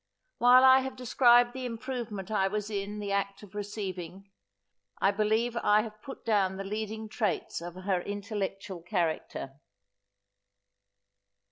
While 0.39 0.63
I 0.63 0.79
have 0.79 0.95
described 0.95 1.53
the 1.53 1.63
improvement 1.67 2.31
I 2.31 2.47
was 2.47 2.71
in 2.71 2.97
the 2.97 3.11
act 3.11 3.43
of 3.43 3.53
receiving, 3.53 4.31
I 4.99 5.11
believe 5.11 5.55
I 5.55 5.83
have 5.83 6.01
put 6.01 6.25
down 6.25 6.57
the 6.57 6.63
leading 6.63 7.07
traits 7.07 7.61
of 7.61 7.75
her 7.75 8.01
intellectual 8.01 8.81
character. 8.81 9.59